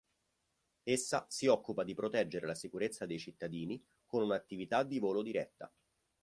[0.81, 5.71] Essa si occupa di proteggere la sicurezza dei cittadini con un'attività di volo diretta.